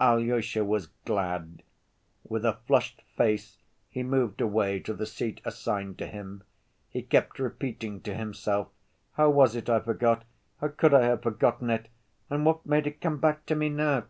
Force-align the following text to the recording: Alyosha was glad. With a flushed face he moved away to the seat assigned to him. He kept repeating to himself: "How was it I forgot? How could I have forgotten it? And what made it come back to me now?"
Alyosha 0.00 0.64
was 0.64 0.90
glad. 1.04 1.64
With 2.22 2.44
a 2.44 2.58
flushed 2.68 3.02
face 3.16 3.58
he 3.90 4.04
moved 4.04 4.40
away 4.40 4.78
to 4.78 4.94
the 4.94 5.06
seat 5.06 5.40
assigned 5.44 5.98
to 5.98 6.06
him. 6.06 6.44
He 6.88 7.02
kept 7.02 7.40
repeating 7.40 8.00
to 8.02 8.14
himself: 8.14 8.68
"How 9.14 9.28
was 9.28 9.56
it 9.56 9.68
I 9.68 9.80
forgot? 9.80 10.24
How 10.60 10.68
could 10.68 10.94
I 10.94 11.02
have 11.06 11.22
forgotten 11.24 11.68
it? 11.70 11.88
And 12.30 12.46
what 12.46 12.64
made 12.64 12.86
it 12.86 13.00
come 13.00 13.18
back 13.18 13.44
to 13.46 13.56
me 13.56 13.68
now?" 13.68 14.04